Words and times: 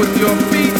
with 0.00 0.18
your 0.18 0.34
feet, 0.50 0.79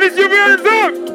Let 0.00 0.62
me 0.62 1.07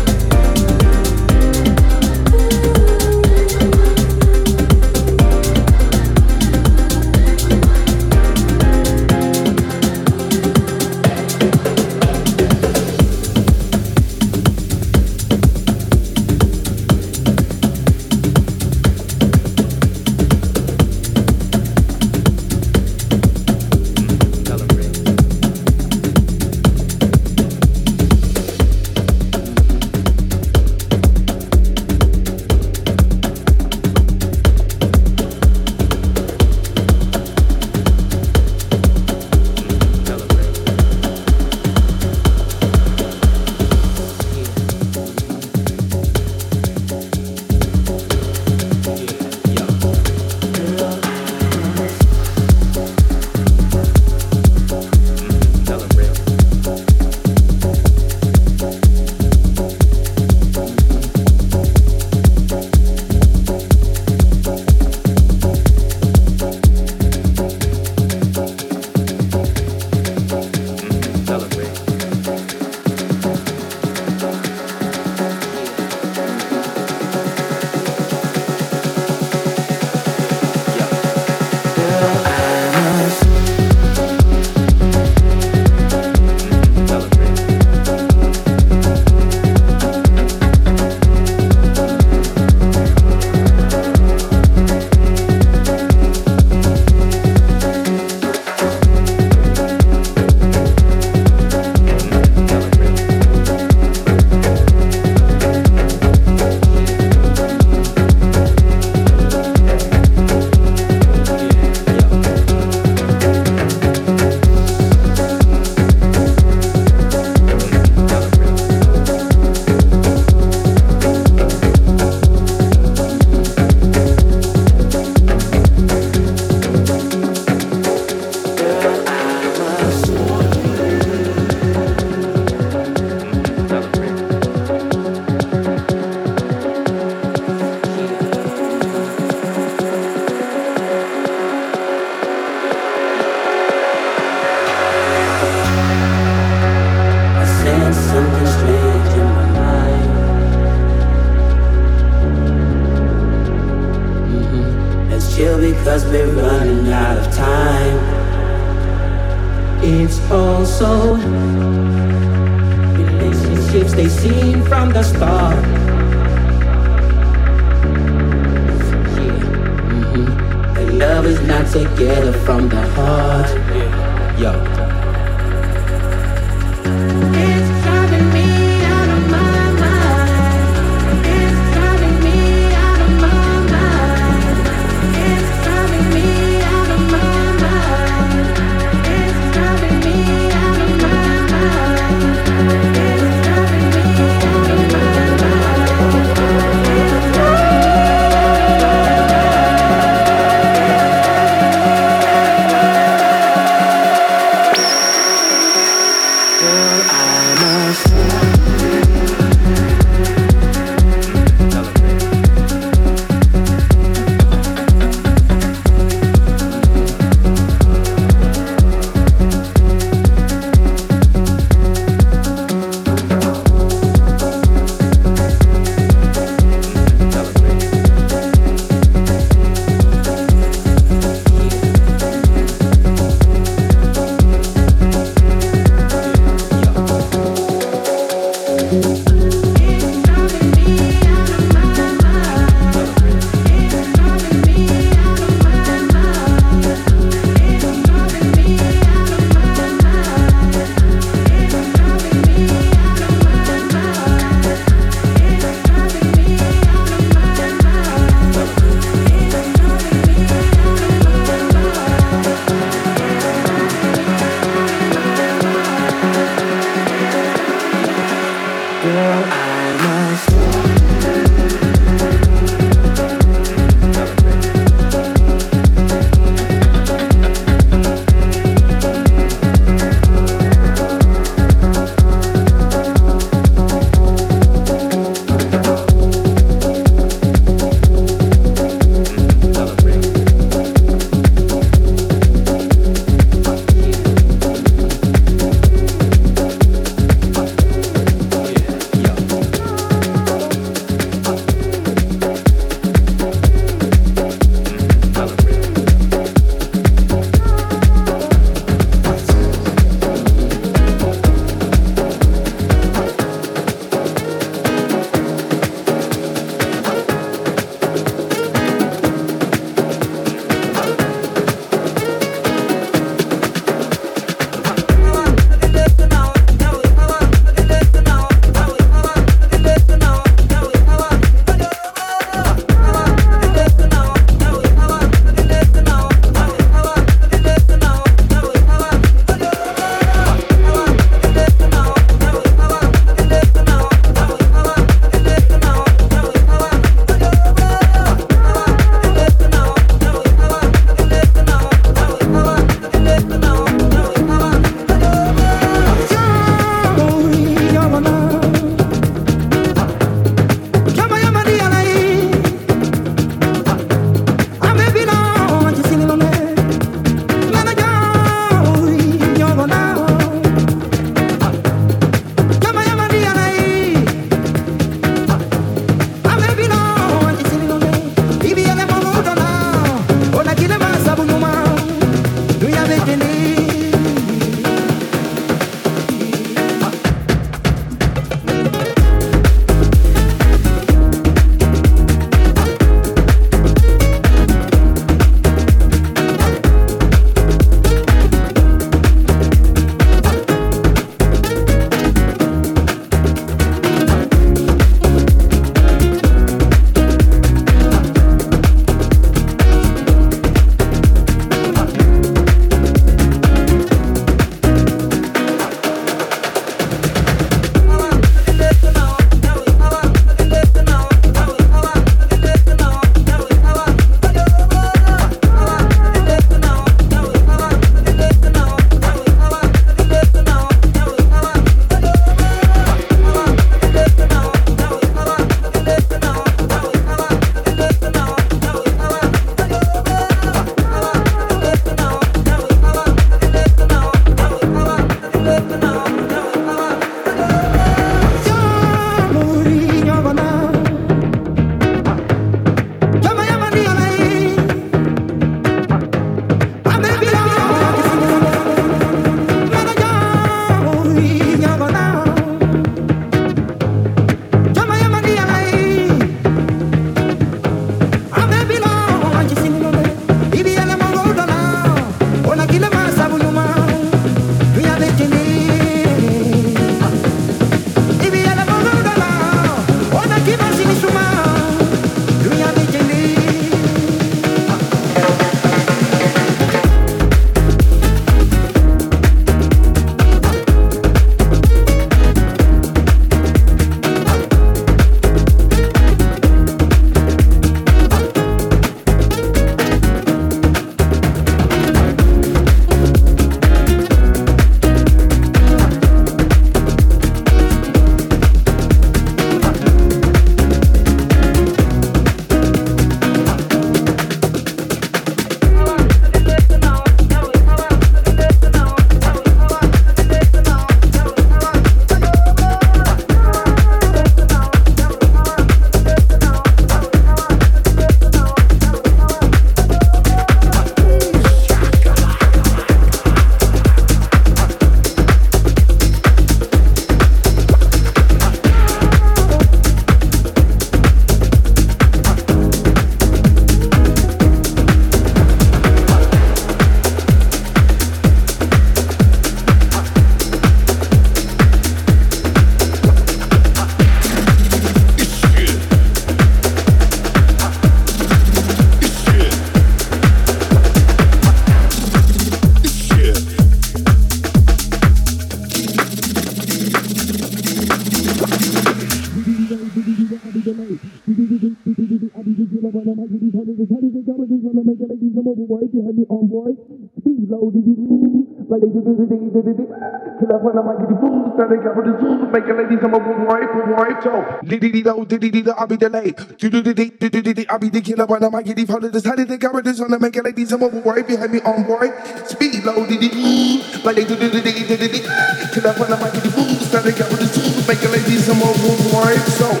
Till 579.71 580.67
I 580.67 580.83
find 580.83 580.99
a 580.99 581.03
mic 581.07 581.23
in 581.23 581.31
the 581.31 581.37
booth, 581.39 581.79
standing 581.79 582.03
up 582.03 582.11
for 582.11 582.27
the 582.27 582.35
zoo, 582.43 582.67
making 582.67 582.97
ladies, 582.99 583.23
am 583.23 583.33
a 583.33 583.39
boom, 583.39 583.63
right, 583.63 583.87
boom, 583.87 584.11
right, 584.11 584.43
yo. 584.43 584.79
Diddy, 584.83 585.23
do, 585.23 585.45
diddy, 585.45 585.85
I 585.89 586.05
be 586.05 586.17
delayed. 586.17 586.57
Do, 586.77 586.89
do, 586.89 587.01
do, 587.01 587.13
do, 587.13 587.49
do, 587.49 587.61
do, 587.61 587.85
I 587.89 587.97
be 587.97 588.09
the 588.09 588.19
killer, 588.19 588.45
but 588.45 588.61
I'm 588.61 588.83
giddy 588.83 589.05
follow 589.05 589.29
this. 589.29 589.45
How 589.45 589.55
did 589.55 589.69
they 589.69 589.77
cover 589.77 590.01
this 590.01 590.19
on 590.19 590.31
the 590.31 590.39
making 590.39 590.63
ladies, 590.63 590.91
am 590.91 591.03
a 591.03 591.09
boom, 591.09 591.23
behind 591.23 591.71
me 591.71 591.79
on 591.87 592.03
board. 592.03 592.33
Speed 592.67 593.05
low, 593.05 593.25
diddy, 593.25 593.47
do, 593.47 594.55
do, 594.59 594.69
do, 594.69 594.81
do, 594.81 594.81
do, 594.81 595.17
do, 595.17 595.27
do. 595.31 595.39
Till 595.39 596.07
I 596.07 596.13
find 596.19 596.33
a 596.33 596.37
mic 596.37 596.53
in 596.53 596.67
the 596.67 596.71
booth, 596.75 597.01
standing 597.07 597.39
up 597.39 597.47
for 597.47 598.11
making 598.11 598.31
ladies, 598.31 598.67
am 598.67 598.81
a 598.83 598.91
boom, 598.99 599.23
so. 599.71 600.00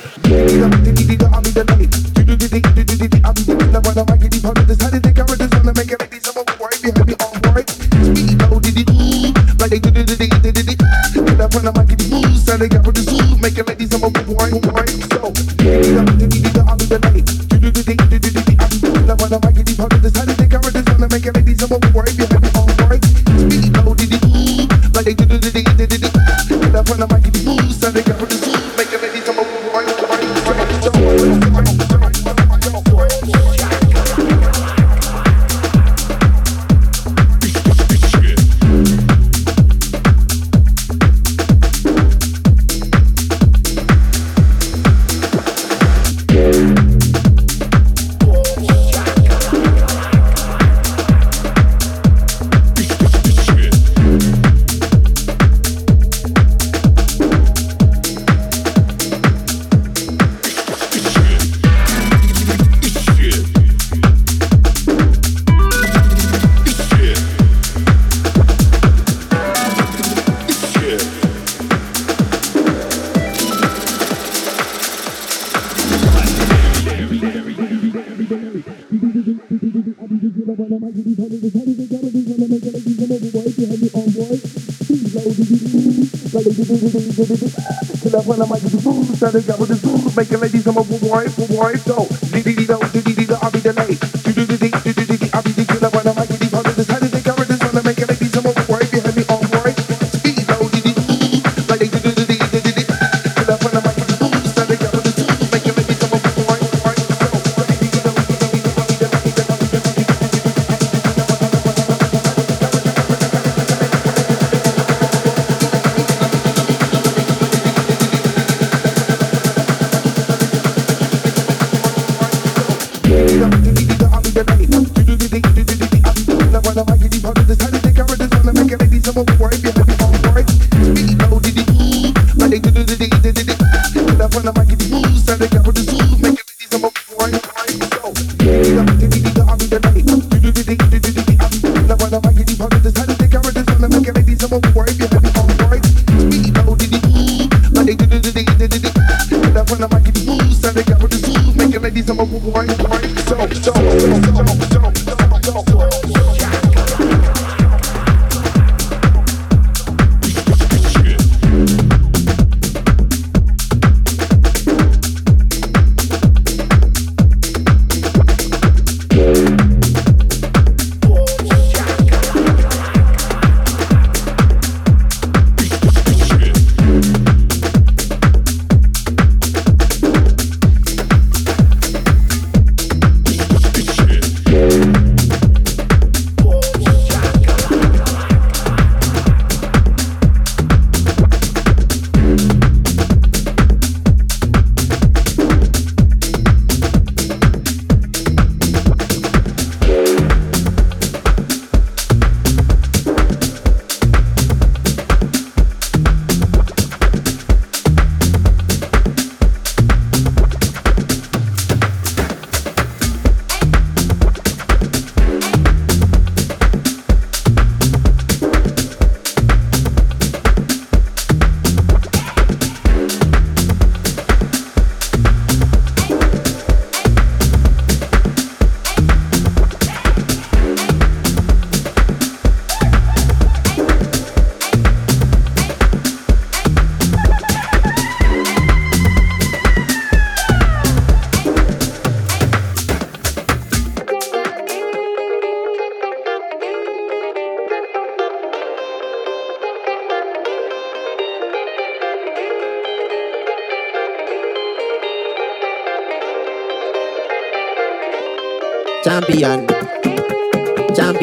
Making 90.17 90.39
ladies, 90.39 90.67
I'm 90.67 90.77
a 90.77 90.83
boy, 90.83 91.27
boy, 91.47 91.75
so. 91.77 92.07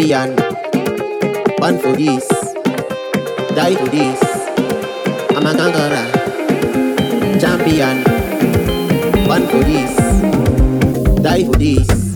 Caribbean. 0.09 0.37
One 1.59 1.79
for 1.79 1.93
this, 1.93 2.27
die 3.55 3.75
for 3.75 3.89
this. 3.89 4.21
I'm 5.37 5.45
a 5.45 5.53
gangara, 5.53 6.05
champion. 7.39 7.99
One 9.29 9.47
for 9.49 9.63
this, 9.65 9.97
die 11.23 11.45
for 11.45 11.59
this. 11.59 12.08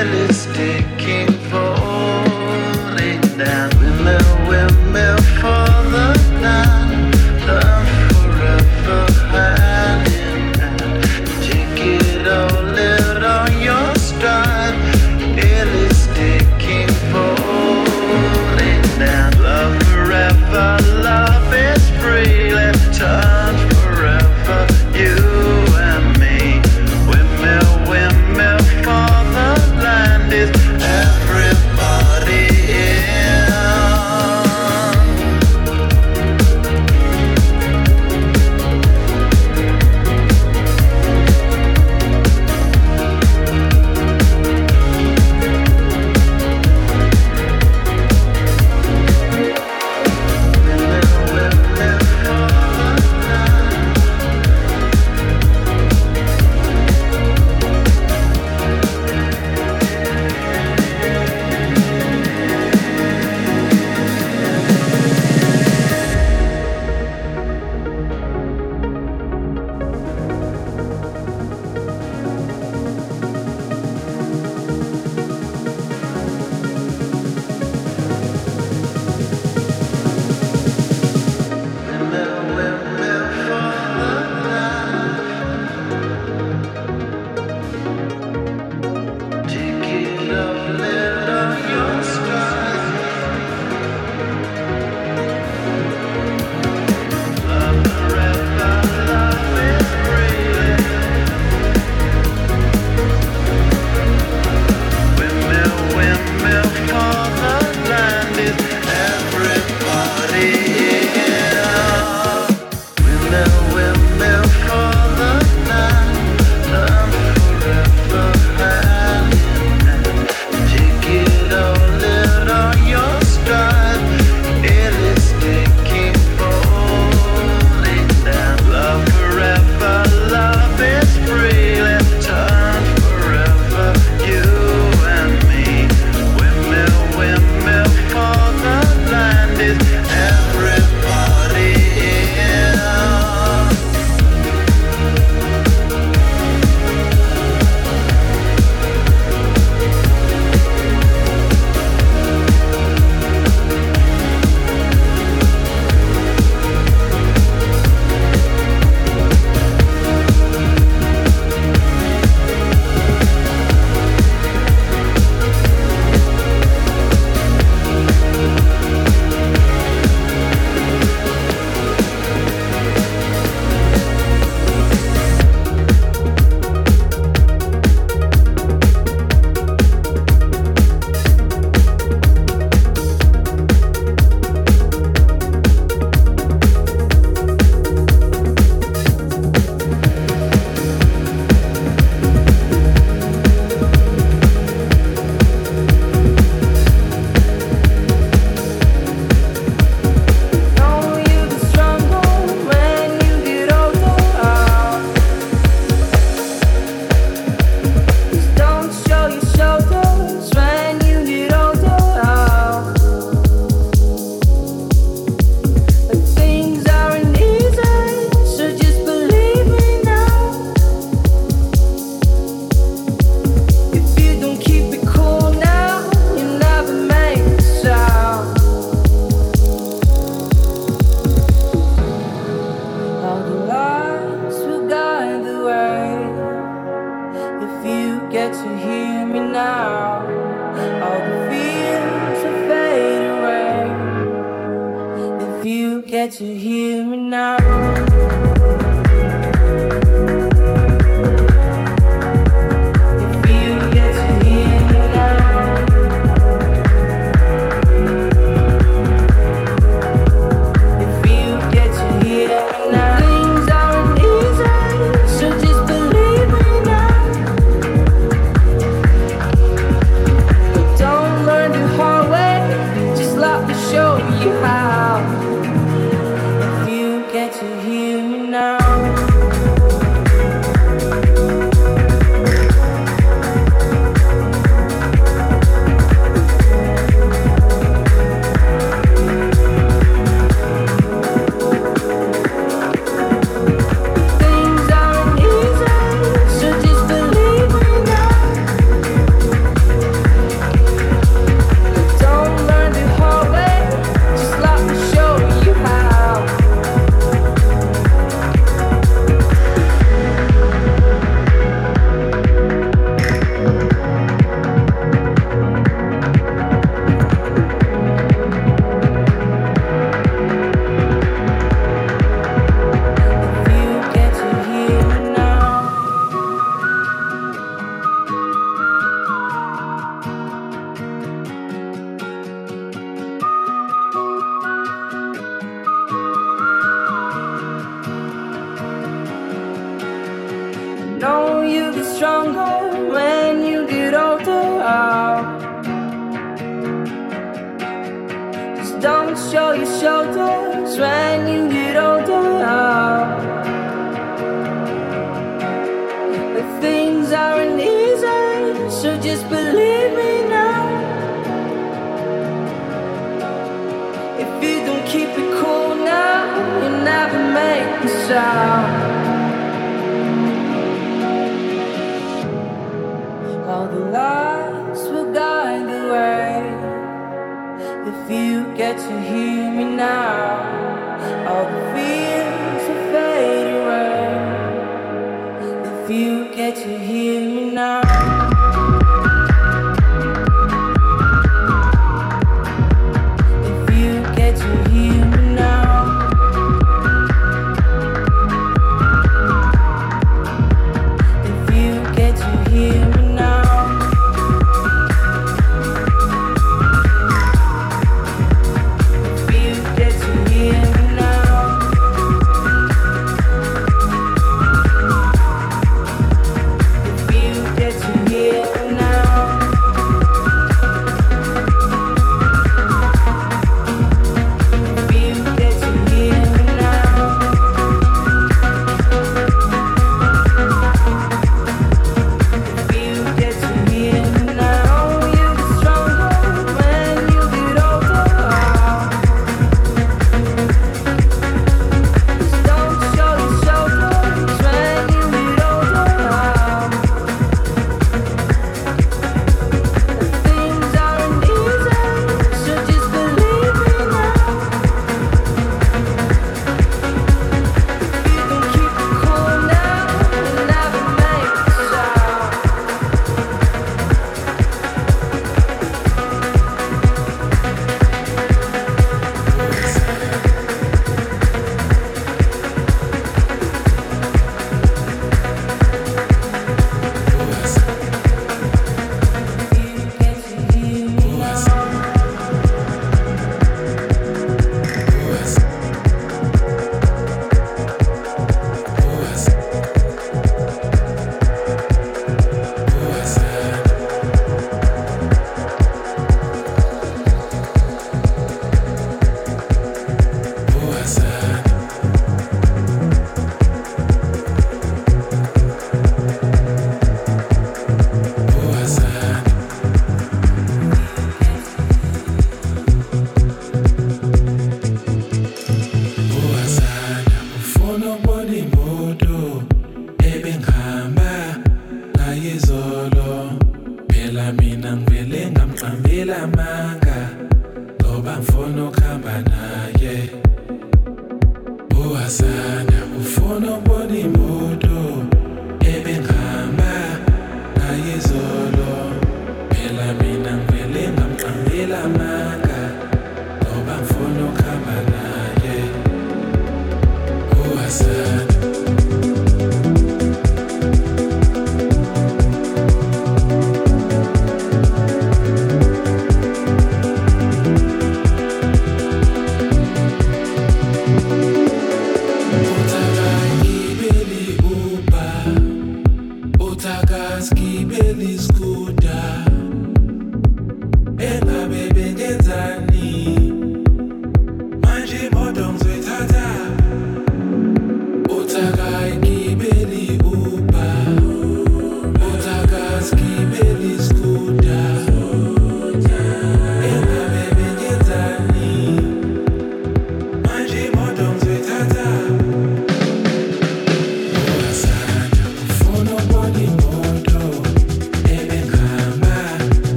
feliz. 0.00 0.39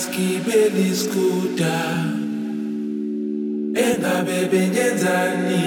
maski 0.00 0.40
beliskuda 0.46 1.78
engabe 3.86 4.38
bengenzani 4.52 5.66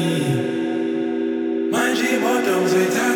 manje 1.72 2.08
imoto 2.16 2.52
ngizoyithatha 2.62 3.13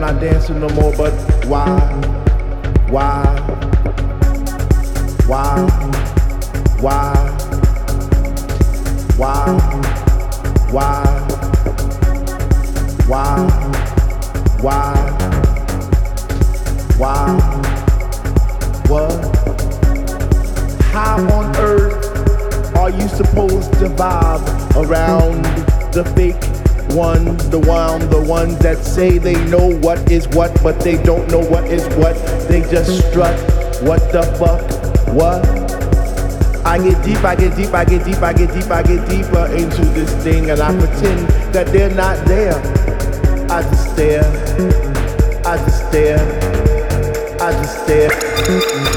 Not 0.00 0.18
dancing 0.18 0.60
no 0.60 0.68
more, 0.70 0.92
but 0.96 1.12
why? 1.44 1.68
Why? 2.88 3.22
Why? 5.26 5.60
Why? 6.80 7.12
Why? 9.18 9.44
Why? 10.70 11.04
Why? 13.06 13.46
Why? 14.62 14.96
Why? 16.96 17.36
What? 18.88 19.60
How 20.92 21.18
on 21.30 21.54
earth 21.58 22.74
are 22.74 22.88
you 22.88 23.06
supposed 23.06 23.70
to 23.74 23.90
vibe 23.90 24.46
around 24.82 25.44
the 25.92 26.04
fake 26.16 26.49
they 29.20 29.44
know 29.46 29.76
what 29.78 30.10
is 30.10 30.26
what, 30.28 30.50
but 30.62 30.80
they 30.80 31.00
don't 31.02 31.30
know 31.30 31.40
what 31.40 31.64
is 31.66 31.84
what. 31.96 32.14
They 32.48 32.60
just 32.62 33.10
strut. 33.10 33.38
What 33.82 34.00
the 34.12 34.22
fuck? 34.38 34.62
What? 35.14 35.44
I 36.66 36.78
get 36.78 37.04
deep, 37.04 37.24
I 37.24 37.36
get 37.36 37.56
deep, 37.56 37.72
I 37.72 37.84
get 37.84 38.04
deep, 38.04 38.22
I 38.22 38.32
get 38.32 38.52
deep, 38.52 38.70
I 38.70 38.82
get 38.82 39.08
deeper 39.08 39.46
into 39.46 39.84
this 39.94 40.12
thing, 40.22 40.50
and 40.50 40.60
I 40.60 40.76
pretend 40.78 41.28
that 41.54 41.66
they're 41.68 41.94
not 41.94 42.24
there. 42.26 42.54
I 43.50 43.62
just 43.62 43.92
stare, 43.92 44.24
I 45.46 45.56
just 45.56 45.88
stare, 45.88 46.20
I 47.40 47.52
just 47.52 47.84
stare. 47.84 48.89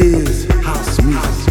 is 0.00 0.44
house 0.64 1.02
music. 1.02 1.49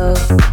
love. 0.00 0.49